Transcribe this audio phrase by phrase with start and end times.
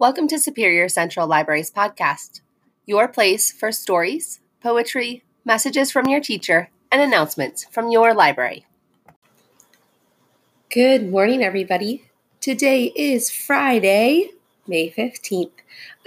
[0.00, 2.40] Welcome to Superior Central Library's podcast,
[2.86, 8.64] your place for stories, poetry, messages from your teacher, and announcements from your library.
[10.70, 12.04] Good morning, everybody.
[12.40, 14.30] Today is Friday,
[14.68, 15.50] May 15th.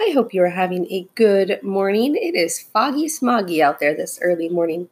[0.00, 2.16] I hope you are having a good morning.
[2.16, 4.88] It is foggy smoggy out there this early morning.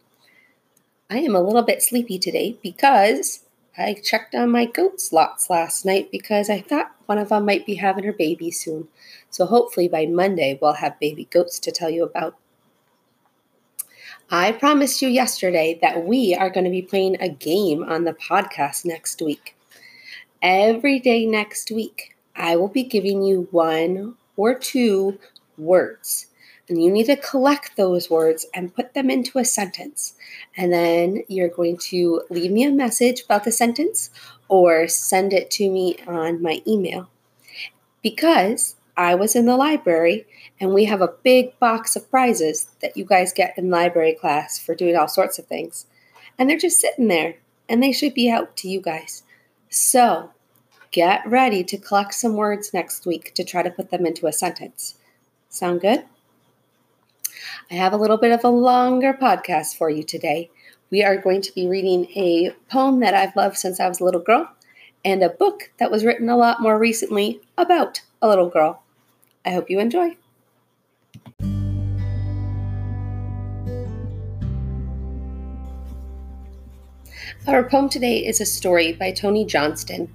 [1.09, 3.47] I am a little bit sleepy today because
[3.79, 7.67] I checked on my goat slots last night because I thought one of them might
[7.67, 8.87] be having her baby soon.
[9.31, 12.37] So hopefully by Monday we'll have baby goats to tell you about.
[14.31, 18.13] I promised you yesterday that we are going to be playing a game on the
[18.13, 19.57] podcast next week.
[20.41, 25.19] Every day next week, I will be giving you one or two
[25.59, 26.29] words
[26.71, 30.15] and you need to collect those words and put them into a sentence.
[30.57, 34.11] And then you're going to leave me a message about the sentence
[34.51, 37.09] or send it to me on my email.
[38.03, 40.27] Because I was in the library
[40.59, 44.59] and we have a big box of prizes that you guys get in library class
[44.59, 45.87] for doing all sorts of things.
[46.37, 47.37] And they're just sitting there
[47.69, 49.23] and they should be out to you guys.
[49.69, 50.33] So
[50.91, 54.33] get ready to collect some words next week to try to put them into a
[54.33, 54.97] sentence.
[55.49, 56.05] Sound good?
[57.71, 60.51] I have a little bit of a longer podcast for you today.
[60.91, 64.05] We are going to be reading a poem that I've loved since I was a
[64.05, 64.51] little girl
[65.05, 68.83] and a book that was written a lot more recently about a little girl.
[69.47, 70.17] I hope you enjoy.
[77.47, 80.13] Our poem today is a story by Tony Johnston.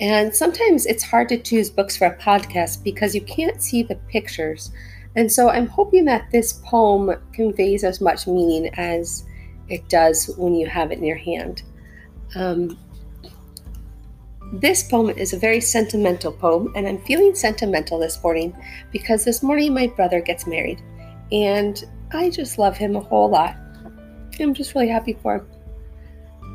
[0.00, 3.96] And sometimes it's hard to choose books for a podcast because you can't see the
[4.08, 4.72] pictures.
[5.16, 9.26] And so I'm hoping that this poem conveys as much meaning as
[9.72, 11.62] it does when you have it in your hand.
[12.34, 12.78] Um,
[14.52, 18.54] this poem is a very sentimental poem, and I'm feeling sentimental this morning
[18.90, 20.82] because this morning my brother gets married,
[21.32, 21.82] and
[22.12, 23.56] I just love him a whole lot.
[24.38, 25.46] I'm just really happy for him.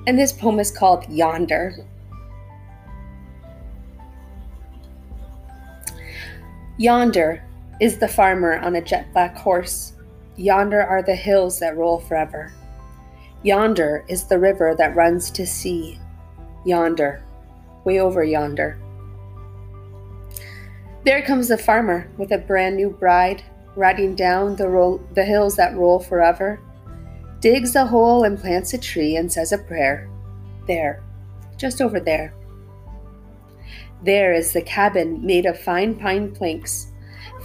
[0.06, 1.76] And this poem is called Yonder.
[6.78, 7.44] Yonder
[7.82, 9.94] is the farmer on a jet black horse.
[10.36, 12.54] Yonder are the hills that roll forever.
[13.48, 15.98] Yonder is the river that runs to sea.
[16.66, 17.24] Yonder,
[17.86, 18.78] way over yonder.
[21.06, 23.42] There comes the farmer with a brand new bride,
[23.78, 26.60] riding down the, the hills that roll forever.
[27.40, 30.10] Digs a hole and plants a tree and says a prayer.
[30.68, 31.02] There,
[31.56, 32.34] just over there.
[34.04, 36.92] There is the cabin made of fine pine planks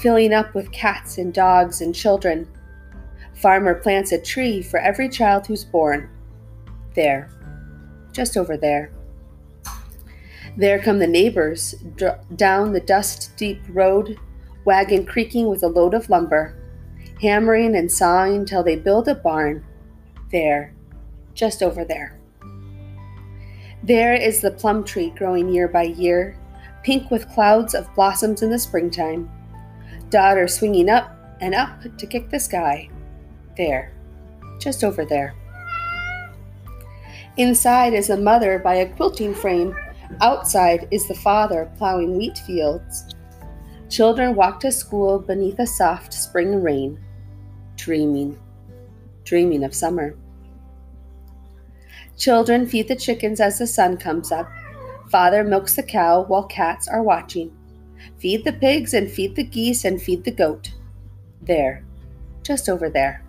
[0.01, 2.49] filling up with cats and dogs and children.
[3.43, 6.09] Farmer plants a tree for every child who's born.
[6.95, 7.29] There,
[8.13, 8.93] just over there.
[10.57, 14.17] There come the neighbors dr- down the dust deep road,
[14.65, 16.55] wagon creaking with a load of lumber,
[17.21, 19.65] hammering and sawing till they build a barn.
[20.31, 20.73] There,
[21.35, 22.21] just over there.
[23.83, 26.39] There is the plum tree growing year by year,
[26.85, 29.29] pink with clouds of blossoms in the springtime
[30.11, 32.89] daughter swinging up and up to kick the sky.
[33.57, 33.93] There,
[34.59, 35.35] just over there.
[37.37, 39.75] Inside is a mother by a quilting frame.
[40.21, 43.07] Outside is the father plowing wheat fields.
[43.89, 46.99] Children walk to school beneath a soft spring rain,
[47.77, 48.39] dreaming,
[49.25, 50.17] dreaming of summer.
[52.19, 54.49] Children feed the chickens as the sun comes up.
[55.11, 57.51] Father milks the cow while cats are watching.
[58.19, 60.73] Feed the pigs and feed the geese and feed the goat.
[61.41, 61.85] There,
[62.43, 63.22] just over there.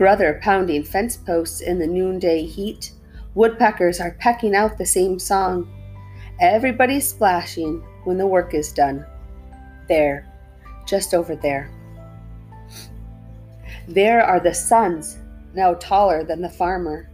[0.00, 2.92] Brother pounding fence posts in the noonday heat.
[3.34, 5.70] Woodpeckers are pecking out the same song.
[6.40, 9.04] Everybody's splashing when the work is done.
[9.88, 10.26] There,
[10.86, 11.70] just over there.
[13.88, 15.18] There are the sons,
[15.52, 17.10] now taller than the farmer.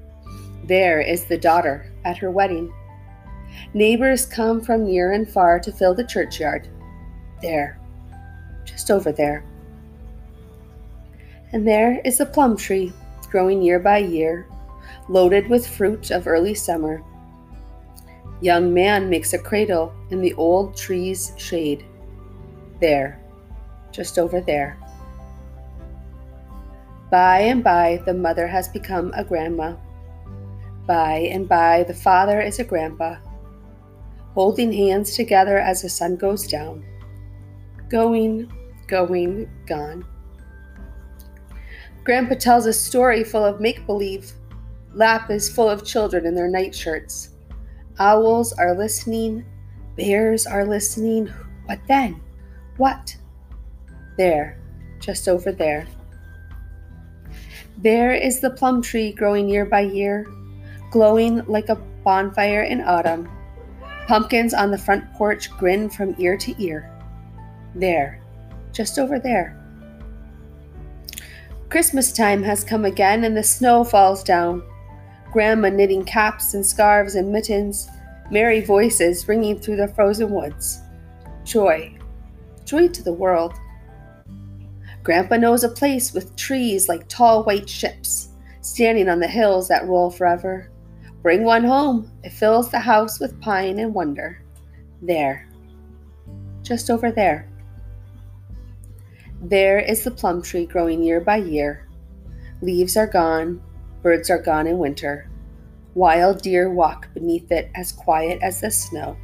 [0.62, 2.72] There is the daughter at her wedding.
[3.74, 6.68] Neighbors come from near and far to fill the churchyard.
[7.42, 7.80] There,
[8.64, 9.44] just over there.
[11.56, 12.92] And there is the plum tree,
[13.30, 14.46] growing year by year,
[15.08, 17.02] loaded with fruit of early summer.
[18.42, 21.82] Young man makes a cradle in the old tree's shade.
[22.78, 23.18] There,
[23.90, 24.76] just over there.
[27.10, 29.76] By and by, the mother has become a grandma.
[30.86, 33.16] By and by, the father is a grandpa
[34.34, 36.84] holding hands together as the sun goes down.
[37.88, 38.52] Going,
[38.88, 40.04] going, gone.
[42.06, 44.30] Grandpa tells a story full of make believe.
[44.94, 47.30] Lap is full of children in their nightshirts.
[47.98, 49.44] Owls are listening.
[49.96, 51.26] Bears are listening.
[51.64, 52.20] What then?
[52.76, 53.16] What?
[54.16, 54.56] There,
[55.00, 55.84] just over there.
[57.78, 60.32] There is the plum tree growing year by year,
[60.92, 63.28] glowing like a bonfire in autumn.
[64.06, 66.88] Pumpkins on the front porch grin from ear to ear.
[67.74, 68.22] There,
[68.70, 69.60] just over there.
[71.68, 74.62] Christmas time has come again and the snow falls down.
[75.32, 77.88] Grandma knitting caps and scarves and mittens,
[78.30, 80.80] merry voices ringing through the frozen woods.
[81.44, 81.98] Joy,
[82.64, 83.54] joy to the world.
[85.02, 88.28] Grandpa knows a place with trees like tall white ships,
[88.60, 90.70] standing on the hills that roll forever.
[91.22, 94.40] Bring one home, it fills the house with pine and wonder.
[95.02, 95.48] There,
[96.62, 97.48] just over there.
[99.48, 101.86] There is the plum tree growing year by year.
[102.62, 103.62] Leaves are gone,
[104.02, 105.30] birds are gone in winter.
[105.94, 109.16] Wild deer walk beneath it as quiet as the snow.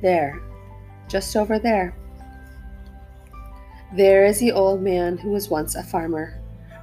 [0.00, 0.40] There,
[1.08, 1.94] just over there.
[3.94, 6.40] There is the old man who was once a farmer,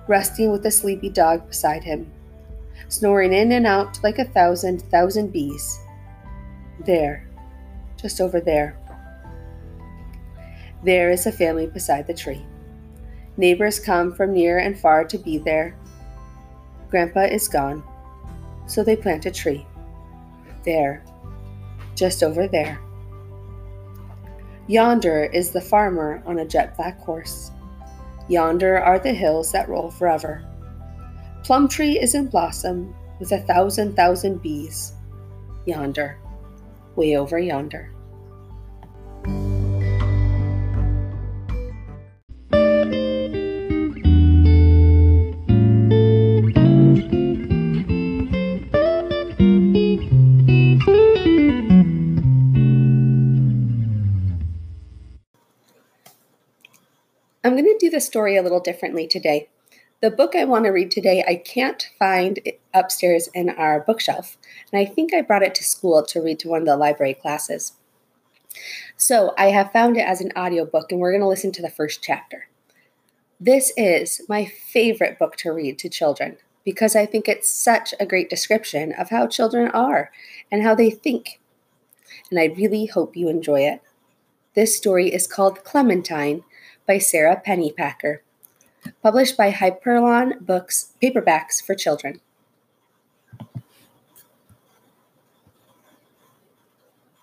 [0.07, 2.11] resting with a sleepy dog beside him,
[2.89, 5.79] snoring in and out like a thousand, thousand bees.
[6.85, 7.27] There,
[7.99, 8.77] just over there.
[10.85, 12.45] There is a family beside the tree.
[13.37, 15.75] Neighbors come from near and far to be there.
[16.91, 17.83] Grandpa is gone,
[18.67, 19.65] so they plant a tree.
[20.63, 21.03] There,
[21.95, 22.79] just over there.
[24.67, 27.49] Yonder is the farmer on a jet black horse.
[28.27, 30.45] Yonder are the hills that roll forever.
[31.43, 34.93] Plum tree is in blossom with a thousand thousand bees.
[35.65, 36.19] Yonder,
[36.95, 37.94] way over yonder.
[57.57, 59.47] I'm going to do the story a little differently today.
[60.01, 62.39] The book I want to read today, I can't find
[62.73, 64.37] upstairs in our bookshelf,
[64.71, 67.13] and I think I brought it to school to read to one of the library
[67.13, 67.73] classes.
[68.97, 71.69] So I have found it as an audiobook, and we're going to listen to the
[71.69, 72.49] first chapter.
[73.39, 78.05] This is my favorite book to read to children because I think it's such a
[78.05, 80.11] great description of how children are
[80.51, 81.39] and how they think.
[82.29, 83.81] And I really hope you enjoy it.
[84.55, 86.43] This story is called Clementine
[86.87, 88.19] by Sara Pennypacker.
[89.01, 92.21] Published by Hyperion Books, paperbacks for children.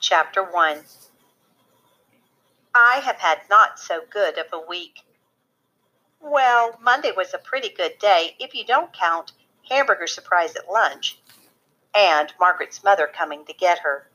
[0.00, 0.79] Chapter 1
[2.75, 5.00] I have had not so good of a week.
[6.20, 9.32] Well, Monday was a pretty good day if you don't count
[9.69, 11.20] hamburger surprise at lunch
[11.94, 14.08] and Margaret's mother coming to get her.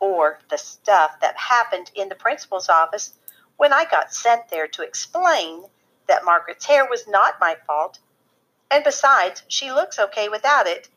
[0.00, 3.14] Or the stuff that happened in the principal's office
[3.56, 5.64] when I got sent there to explain
[6.08, 7.98] that Margaret's hair was not my fault,
[8.70, 10.88] and besides, she looks okay without it.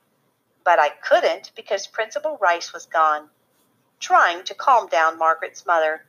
[0.64, 3.30] But I couldn't because Principal Rice was gone,
[4.00, 6.06] trying to calm down Margaret's mother.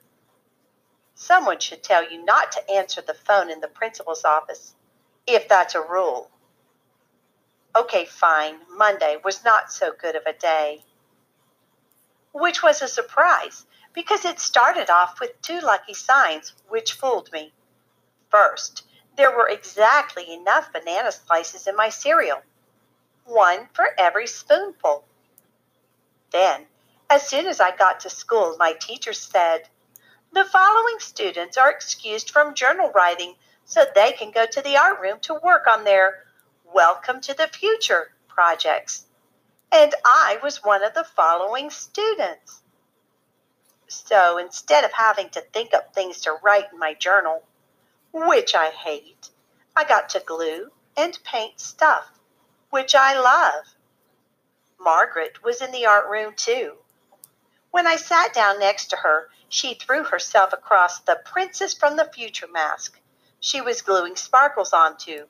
[1.15, 4.75] Someone should tell you not to answer the phone in the principal's office,
[5.27, 6.31] if that's a rule.
[7.77, 10.83] Okay, fine, Monday was not so good of a day.
[12.33, 17.53] Which was a surprise because it started off with two lucky signs, which fooled me.
[18.31, 18.85] First,
[19.17, 22.43] there were exactly enough banana slices in my cereal,
[23.25, 25.05] one for every spoonful.
[26.31, 26.67] Then,
[27.09, 29.69] as soon as I got to school, my teacher said,
[30.33, 35.01] The following students are excused from journal writing so they can go to the art
[35.01, 36.25] room to work on their
[36.65, 39.07] Welcome to the Future projects.
[39.73, 42.60] And I was one of the following students.
[43.93, 47.43] So instead of having to think up things to write in my journal,
[48.13, 49.31] which I hate,
[49.77, 52.11] I got to glue and paint stuff,
[52.71, 53.75] which I love.
[54.79, 56.79] Margaret was in the art room too.
[57.71, 62.11] When I sat down next to her, she threw herself across the Princess from the
[62.13, 63.01] Future mask
[63.41, 65.27] she was gluing sparkles onto.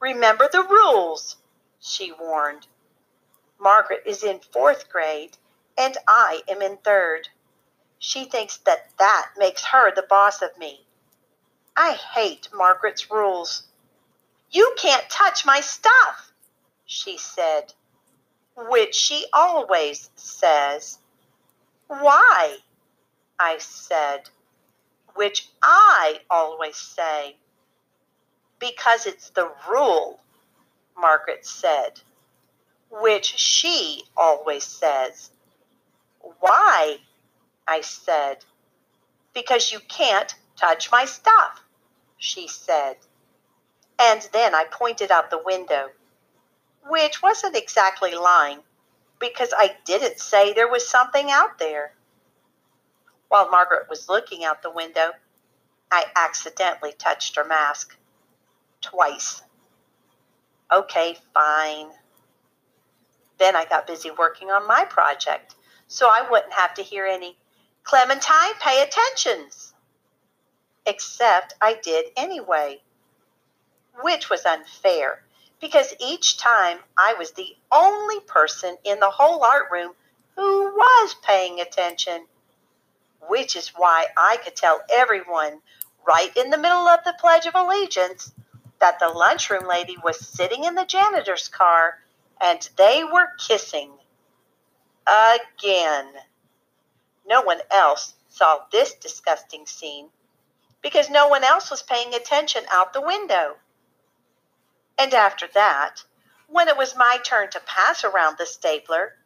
[0.00, 1.36] Remember the rules,
[1.78, 2.66] she warned.
[3.58, 5.36] Margaret is in fourth grade,
[5.76, 7.28] and I am in third.
[7.98, 10.86] She thinks that that makes her the boss of me.
[11.76, 13.64] I hate Margaret's rules.
[14.50, 16.32] You can't touch my stuff,
[16.86, 17.74] she said,
[18.56, 20.98] which she always says.
[21.88, 22.58] Why?
[23.38, 24.30] I said,
[25.14, 27.36] which I always say.
[28.58, 30.20] Because it's the rule,
[30.96, 32.00] Margaret said,
[32.90, 35.30] which she always says.
[36.40, 36.98] Why?
[37.68, 38.44] I said,
[39.34, 41.62] because you can't touch my stuff,
[42.16, 42.96] she said.
[43.98, 45.90] And then I pointed out the window,
[46.86, 48.60] which wasn't exactly lying
[49.18, 51.92] because I didn't say there was something out there.
[53.28, 55.10] While Margaret was looking out the window,
[55.90, 57.96] I accidentally touched her mask.
[58.80, 59.42] Twice.
[60.72, 61.88] Okay, fine.
[63.38, 65.54] Then I got busy working on my project,
[65.88, 67.36] so I wouldn't have to hear any
[67.86, 69.72] Clementine, pay attentions.
[70.86, 72.80] Except I did anyway,
[74.00, 75.22] which was unfair
[75.60, 79.92] because each time I was the only person in the whole art room
[80.34, 82.26] who was paying attention,
[83.28, 85.60] which is why I could tell everyone
[86.06, 88.32] right in the middle of the Pledge of Allegiance
[88.80, 92.00] that the lunchroom lady was sitting in the janitor's car
[92.40, 93.92] and they were kissing.
[95.06, 96.06] Again.
[97.26, 100.08] No one else saw this disgusting scene
[100.82, 103.56] because no one else was paying attention out the window.
[104.98, 106.04] And after that,
[106.48, 109.16] when it was my turn to pass around the stapler,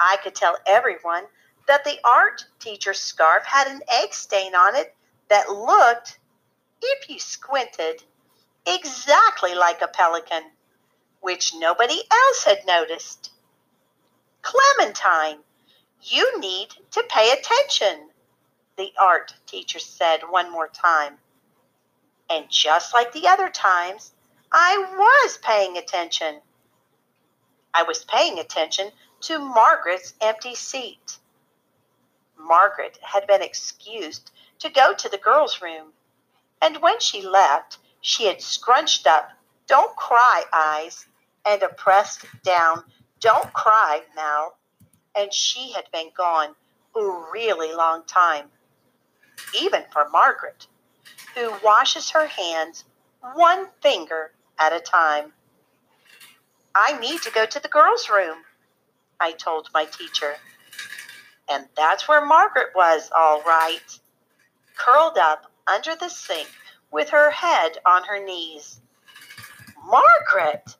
[0.00, 1.24] I could tell everyone
[1.66, 4.94] that the art teacher's scarf had an egg stain on it
[5.28, 6.18] that looked,
[6.80, 8.02] if you squinted,
[8.66, 10.44] exactly like a pelican,
[11.20, 13.30] which nobody else had noticed.
[14.42, 15.38] Clementine,
[16.06, 18.08] you need to pay attention,
[18.76, 21.18] the art teacher said one more time.
[22.30, 24.12] And just like the other times,
[24.52, 26.40] I was paying attention.
[27.74, 28.90] I was paying attention
[29.22, 31.18] to Margaret's empty seat.
[32.38, 35.92] Margaret had been excused to go to the girls' room,
[36.62, 39.30] and when she left, she had scrunched up,
[39.66, 41.06] don't cry eyes,
[41.44, 42.84] and a pressed down,
[43.20, 44.54] don't cry mouth,
[45.16, 46.54] and she had been gone
[46.94, 48.46] a really long time,
[49.60, 50.66] even for Margaret,
[51.34, 52.84] who washes her hands
[53.34, 55.32] one finger at a time.
[56.74, 58.38] I need to go to the girls' room,
[59.18, 60.34] I told my teacher.
[61.50, 63.98] And that's where Margaret was, all right,
[64.76, 66.48] curled up under the sink
[66.90, 68.80] with her head on her knees.
[69.84, 70.76] Margaret,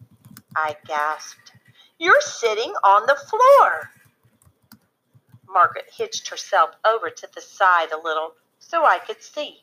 [0.55, 1.53] I gasped,
[1.99, 3.91] you're sitting on the floor.
[5.49, 9.63] Margaret hitched herself over to the side a little so I could see.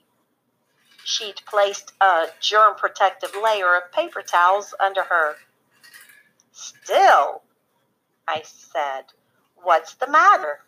[1.03, 5.35] She'd placed a germ protective layer of paper towels under her.
[6.51, 7.41] Still,
[8.27, 9.05] I said,
[9.55, 10.61] what's the matter?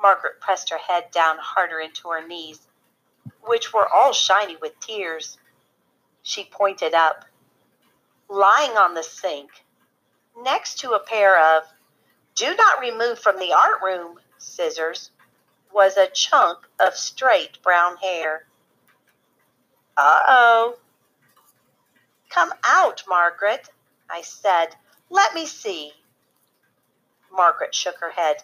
[0.00, 2.68] Margaret pressed her head down harder into her knees,
[3.42, 5.38] which were all shiny with tears.
[6.22, 7.24] She pointed up.
[8.28, 9.50] Lying on the sink,
[10.36, 11.64] next to a pair of
[12.36, 15.10] do not remove from the art room scissors
[15.72, 18.44] was a chunk of straight brown hair.
[19.96, 20.76] Uh oh.
[22.30, 23.68] Come out, Margaret,
[24.10, 24.76] I said.
[25.08, 25.92] Let me see.
[27.32, 28.36] Margaret shook her head.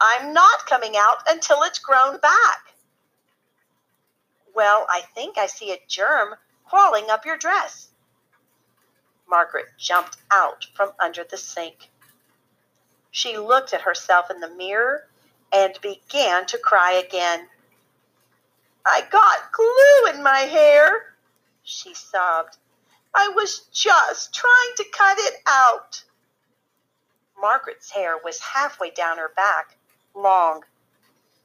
[0.00, 2.74] I'm not coming out until it's grown back.
[4.54, 6.34] Well, I think I see a germ
[6.64, 7.88] crawling up your dress.
[9.28, 11.90] Margaret jumped out from under the sink.
[13.14, 15.06] She looked at herself in the mirror
[15.52, 17.46] and began to cry again.
[18.84, 21.14] I got glue in my hair,
[21.62, 22.56] she sobbed.
[23.14, 26.02] I was just trying to cut it out.
[27.40, 29.76] Margaret's hair was halfway down her back,
[30.16, 30.64] long.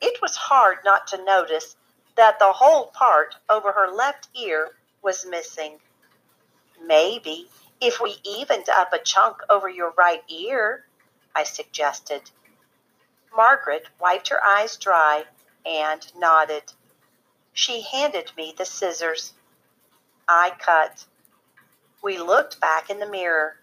[0.01, 1.75] It was hard not to notice
[2.15, 4.71] that the whole part over her left ear
[5.03, 5.77] was missing.
[6.83, 7.47] Maybe
[7.79, 10.85] if we evened up a chunk over your right ear,
[11.35, 12.31] I suggested.
[13.35, 15.25] Margaret wiped her eyes dry
[15.65, 16.73] and nodded.
[17.53, 19.33] She handed me the scissors.
[20.27, 21.05] I cut.
[22.01, 23.57] We looked back in the mirror.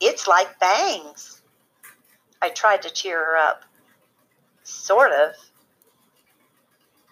[0.00, 1.42] It's like bangs.
[2.40, 3.62] I tried to cheer her up.
[4.64, 5.34] Sort of.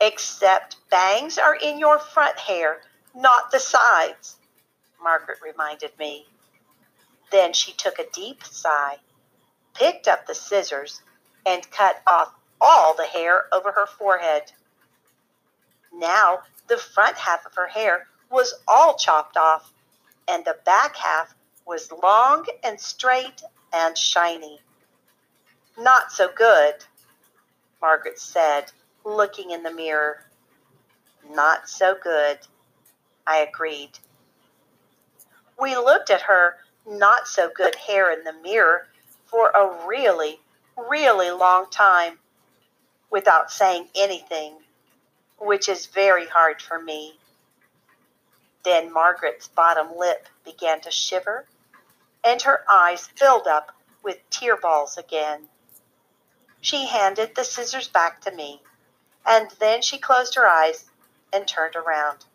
[0.01, 2.81] Except bangs are in your front hair,
[3.15, 4.39] not the sides,
[5.03, 6.27] Margaret reminded me.
[7.31, 8.97] Then she took a deep sigh,
[9.75, 11.03] picked up the scissors,
[11.47, 14.53] and cut off all the hair over her forehead.
[15.93, 19.73] Now the front half of her hair was all chopped off,
[20.29, 21.35] and the back half
[21.67, 24.61] was long and straight and shiny.
[25.79, 26.75] Not so good,
[27.81, 28.73] Margaret said,
[29.05, 30.25] looking in the mirror.
[31.31, 32.39] Not so good,
[33.27, 33.99] I agreed.
[35.61, 36.57] We looked at her
[36.89, 38.89] not so good hair in the mirror
[39.27, 40.41] for a really,
[40.77, 42.19] really long time.
[43.11, 44.55] without saying anything,
[45.39, 47.19] which is very hard for me.
[48.65, 51.47] Then Margaret's bottom lip began to shiver,
[52.25, 53.73] and her eyes filled up
[54.03, 55.49] with tear balls again.
[56.61, 58.63] She handed the scissors back to me,
[59.27, 60.87] and then she closed her eyes
[61.33, 62.27] and turned around.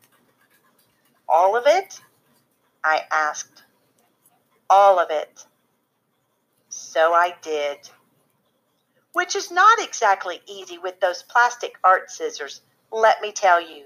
[1.30, 2.02] All of it?
[2.84, 3.65] I asked.
[4.70, 5.46] All of it.
[6.70, 7.90] So I did.
[9.14, 13.86] Which is not exactly easy with those plastic art scissors, let me tell you.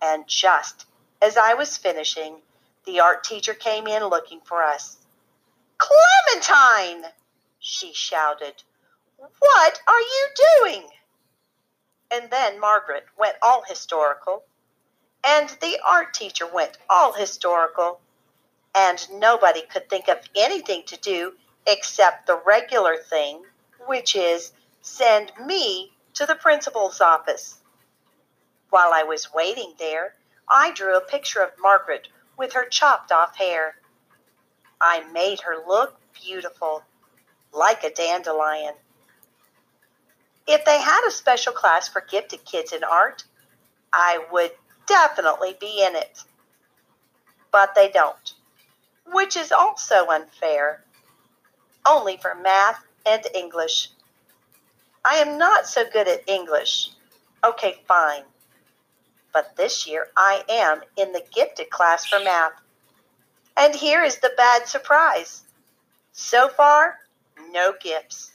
[0.00, 0.86] And just
[1.20, 2.42] as I was finishing,
[2.84, 4.98] the art teacher came in looking for us.
[5.78, 7.10] Clementine!
[7.58, 8.62] she shouted.
[9.16, 10.28] What are you
[10.60, 10.88] doing?
[12.10, 14.44] And then Margaret went all historical,
[15.24, 18.00] and the art teacher went all historical,
[18.74, 21.32] and nobody could think of anything to do
[21.66, 23.42] except the regular thing,
[23.86, 24.52] which is
[24.82, 27.58] send me to the principal's office.
[28.70, 30.14] While I was waiting there,
[30.48, 33.76] I drew a picture of Margaret with her chopped off hair.
[34.80, 36.82] I made her look beautiful,
[37.52, 38.74] like a dandelion.
[40.46, 43.24] If they had a special class for gifted kids in art,
[43.92, 44.50] I would
[44.86, 46.22] definitely be in it.
[47.50, 48.33] But they don't,
[49.12, 50.84] which is also unfair.
[51.86, 53.90] Only for math and English.
[55.04, 56.90] I am not so good at English.
[57.44, 58.22] Okay, fine.
[59.32, 62.52] But this year I am in the gifted class for math.
[63.56, 65.44] And here is the bad surprise.
[66.12, 67.00] So far,
[67.50, 68.32] no gifts.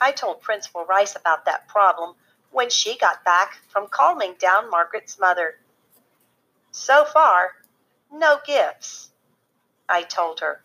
[0.00, 2.14] I told Principal Rice about that problem
[2.50, 5.56] when she got back from calming down Margaret's mother.
[6.70, 7.52] So far,
[8.12, 9.10] no gifts,
[9.88, 10.62] I told her,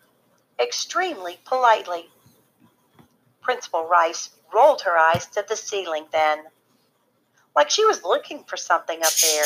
[0.58, 2.10] extremely politely.
[3.40, 6.44] Principal Rice rolled her eyes to the ceiling then,
[7.54, 9.44] like she was looking for something up there.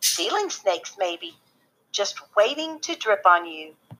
[0.00, 1.36] Ceiling snakes, maybe,
[1.92, 3.74] just waiting to drip on you.